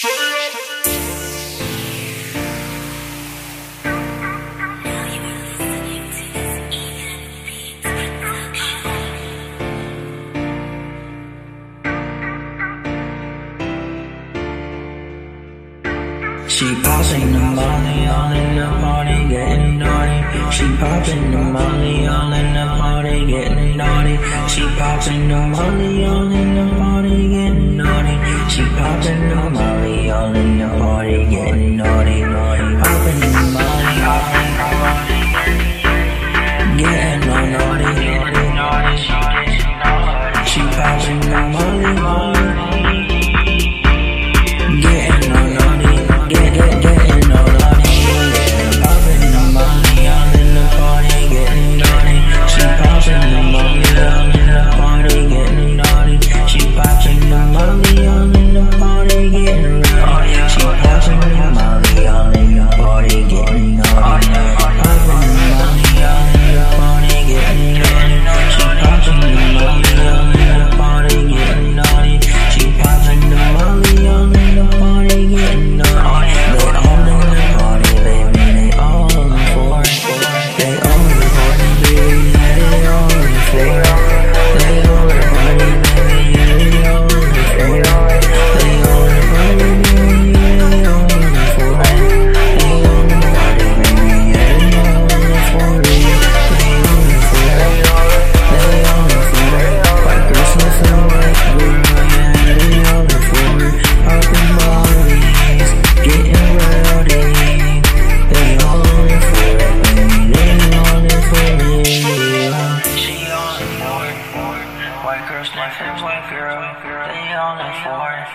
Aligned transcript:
She 0.00 0.08
poppin' 0.08 0.16
the 17.32 17.38
money, 17.38 18.06
all 18.06 18.32
in 18.32 18.56
the 18.56 18.66
party, 18.80 19.28
getting 19.28 19.78
naughty. 19.78 20.50
She 20.50 20.64
popping 20.78 21.30
the 21.30 21.36
money, 21.36 22.06
all 22.06 22.32
in 22.32 22.54
the 22.54 22.64
party, 22.80 23.26
getting 23.26 23.76
naughty. 23.76 24.16
She 24.48 24.62
popping 24.78 25.28
the 25.28 25.36
money, 25.36 26.06
all 26.06 26.32
in 26.32 26.54
the 26.54 26.74
party, 26.78 27.28
getting 27.28 27.76
naughty. 27.76 27.79
She 28.60 28.66
popping 28.76 29.28
no 29.30 29.48
molly, 29.48 30.10
all 30.10 30.36
in 30.36 30.58
the 30.58 30.68
party, 30.68 31.24
getting 31.30 31.76
naughty, 31.78 32.20
naughty. 32.20 32.49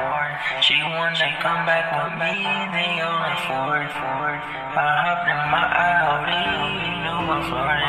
afford. 0.00 0.32
She 0.64 0.76
wanna 0.82 1.30
come 1.40 1.66
back 1.66 1.92
with 1.92 2.14
me, 2.20 2.32
they 2.72 3.00
on 3.00 3.20
the 3.20 3.36
Ford. 3.46 3.88
I 4.72 4.86
hopped 5.04 5.28
in 5.28 5.40
my 5.52 5.64
Audi, 5.88 6.44
no 7.04 7.14
my 7.28 7.40
Ford 7.48 7.80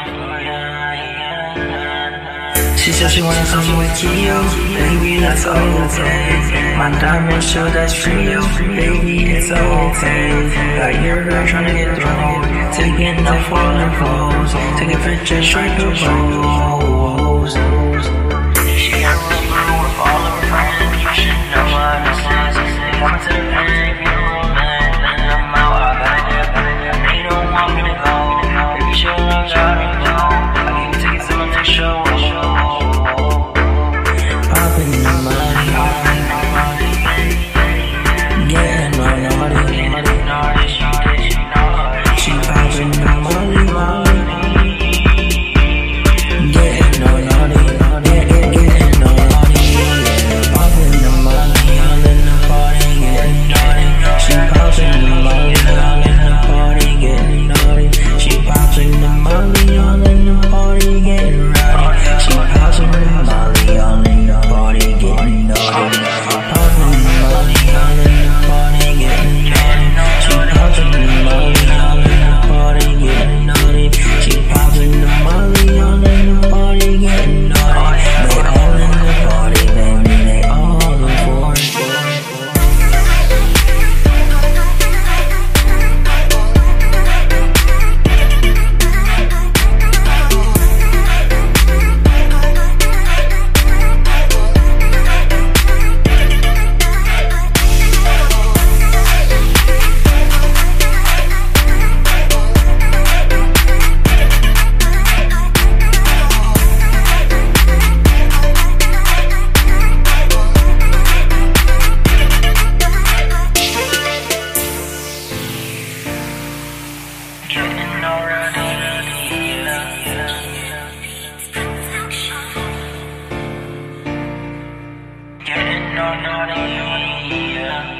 She 2.80 2.91
said 2.91 3.09
she 3.12 3.22
wanna 3.22 3.46
come 3.46 3.78
with 3.78 4.03
you, 4.03 4.35
baby 4.75 5.19
that's 5.19 5.46
all 5.46 5.56
okay. 5.85 6.75
My 6.78 6.90
diamond 7.00 7.44
show 7.44 7.66
that's 7.69 8.06
real, 8.06 8.41
baby 8.58 9.31
it's 9.31 9.52
okay. 9.52 10.50
Got 10.78 11.03
your 11.03 11.24
girl 11.24 11.46
tryna 11.47 11.74
get 11.74 11.96
thrown, 12.02 12.41
taking 12.74 13.24
no 13.24 13.35
falling 13.50 13.94
pose, 14.00 14.53
taking 14.80 15.02
pictures 15.06 15.46
straight 15.46 15.78
to 15.80 15.85
pose. 15.91 17.00
up 34.72 34.80
in 34.80 35.04
my 35.26 35.41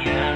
yeah. 0.06 0.31